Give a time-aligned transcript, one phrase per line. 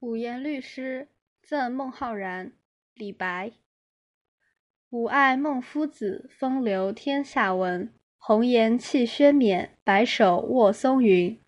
[0.00, 1.08] 五言律诗
[1.42, 2.52] 赠孟浩然，
[2.94, 3.52] 李白。
[4.88, 7.92] 吾爱孟夫子，风流天下闻。
[8.16, 11.38] 红颜弃轩冕，白首卧松云。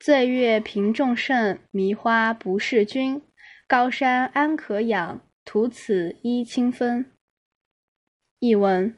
[0.00, 3.20] 醉月频众盛，迷花不识君。
[3.66, 7.04] 高山安可仰，徒此揖清风。
[8.38, 8.96] 译文：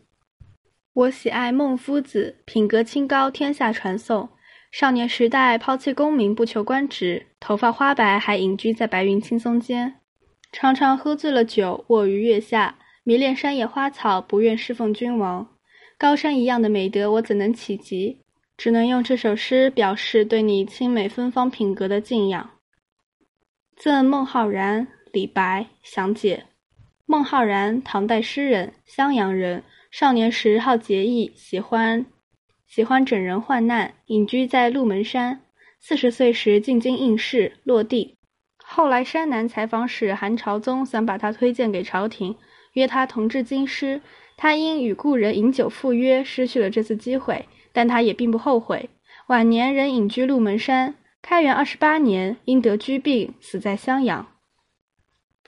[0.93, 4.29] 我喜爱孟夫子，品格清高，天下传颂。
[4.71, 9.97] 少年时代抛弃功名，不求官职，头发花白，还隐居在白云青松间。
[10.53, 15.49] 常常喝醉了酒，卧于月下，迷恋山野花草，不愿侍奉君王。
[15.99, 18.23] 高山一样的美德，我怎能企及？
[18.57, 22.51] 只能用这首诗表示对你清美芬芳品格的敬仰。
[23.77, 26.45] 赠孟浩然，李白详解。
[27.07, 29.65] 孟浩然，唐代诗人，襄阳人。
[29.91, 32.07] 少年时好结义，喜欢。
[32.71, 35.41] 喜欢整人患难，隐居在鹿门山。
[35.81, 38.15] 四十岁时进京应试，落第。
[38.59, 42.37] 后来山南采访使韩朝宗想把他推荐给朝廷，
[42.75, 44.01] 约他同治京师。
[44.37, 48.89] 他因与故人饮酒赴约，失去了这次机会，但他也并不后悔。
[49.27, 50.95] 晚年仍隐居鹿门山。
[51.21, 54.29] 开元二十八年，因得疽病，死在襄阳。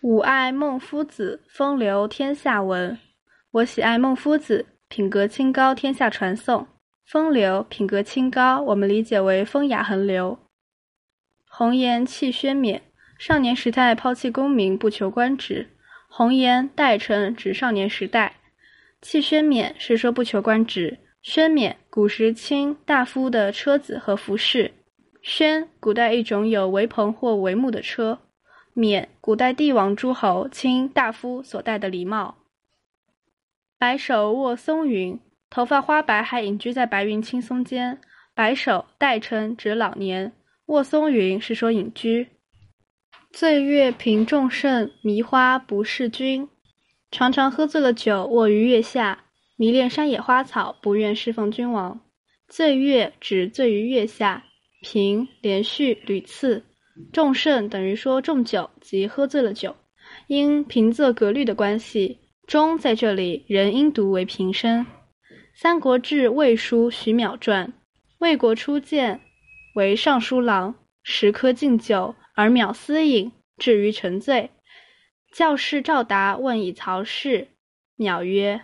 [0.01, 2.99] 吾爱孟夫子，风流天下闻。
[3.53, 6.67] 我喜爱孟夫子，品格清高，天下传颂。
[7.13, 10.39] 风流，品格清高，我们理解为风雅横流。
[11.47, 12.85] 红颜弃轩冕，
[13.19, 15.69] 少年时代抛弃功名，不求官职。
[16.09, 18.37] 红颜代称指少年时代。
[19.03, 21.01] 弃轩冕是说不求官职。
[21.21, 24.73] 轩冕，古时卿大夫的车子和服饰。
[25.21, 28.21] 轩，古代一种有帷篷或帷幕的车。
[28.73, 32.39] 冕，古代帝王诸侯卿大夫所戴的礼帽。
[33.77, 35.21] 白首卧松云。
[35.53, 38.01] 头发花白，还隐居在白云青松间。
[38.35, 40.33] 白首代称指老年。
[40.65, 42.27] 卧松云是说隐居。
[43.31, 46.49] 醉月频众盛，迷花不识君。
[47.11, 49.25] 常常喝醉了酒，卧于月下，
[49.57, 52.01] 迷恋山野花草，不愿侍奉君王。
[52.49, 54.45] 醉月指醉于月下。
[54.81, 56.65] 频连续屡次。
[57.13, 59.77] 众盛等于说重酒，即喝醉了酒。
[60.29, 64.87] 因平仄格律的关系，中在这里仍应读为平声。
[65.55, 67.69] 《三国志·魏书·徐邈传》：
[68.19, 69.21] 魏国初见，
[69.75, 74.51] 为尚书郎，时刻敬酒，而邈思饮，至于沉醉。
[75.31, 77.49] 教士赵达问以曹氏，
[77.99, 78.63] 邈曰：“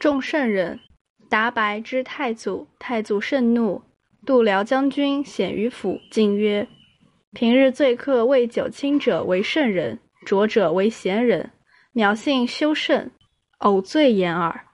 [0.00, 0.80] 众圣人。”
[1.28, 3.82] 达白之太祖，太祖盛怒，
[4.24, 6.66] 度辽将军显于府，进曰
[7.34, 11.50] ：“平日醉客谓酒清者为圣人，浊者为贤人。
[11.94, 13.10] 邈性修圣，
[13.58, 14.64] 偶醉言耳。”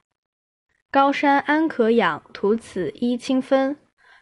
[0.94, 3.76] 高山安可仰，徒此揖清芬。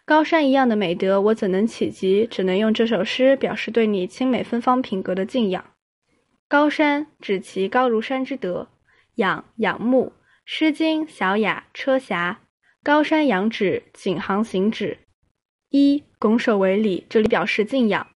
[0.07, 2.27] 高山一样的美德，我怎能企及？
[2.27, 5.63] 只能用这首诗表示对你清美芬芳品格的敬仰。
[6.49, 8.69] 高山指其高如山之德，
[9.17, 10.15] 仰仰慕，
[10.47, 12.31] 《诗经·小雅·车匣》：
[12.83, 14.97] 高山仰止，景行行止。
[15.69, 18.07] 一拱手为礼，这里表示敬仰。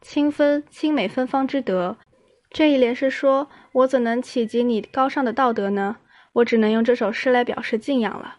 [0.00, 1.96] 清芬，清美芬芳之德。
[2.50, 5.98] 这一联是说，我怎能企及你高尚的道德呢？
[6.32, 8.38] 我只能用这首诗来表示敬仰了。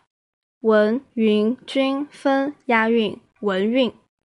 [0.62, 3.94] 文、云、君、分押韵，文韵。